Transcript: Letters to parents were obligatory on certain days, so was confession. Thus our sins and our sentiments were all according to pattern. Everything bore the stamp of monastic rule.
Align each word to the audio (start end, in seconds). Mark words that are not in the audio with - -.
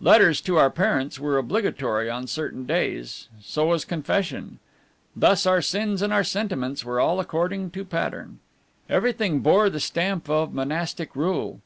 Letters 0.00 0.40
to 0.40 0.68
parents 0.70 1.20
were 1.20 1.38
obligatory 1.38 2.10
on 2.10 2.26
certain 2.26 2.66
days, 2.66 3.28
so 3.40 3.66
was 3.66 3.84
confession. 3.84 4.58
Thus 5.14 5.46
our 5.46 5.62
sins 5.62 6.02
and 6.02 6.12
our 6.12 6.24
sentiments 6.24 6.84
were 6.84 6.98
all 6.98 7.20
according 7.20 7.70
to 7.70 7.84
pattern. 7.84 8.40
Everything 8.88 9.38
bore 9.42 9.70
the 9.70 9.78
stamp 9.78 10.28
of 10.28 10.52
monastic 10.52 11.14
rule. 11.14 11.60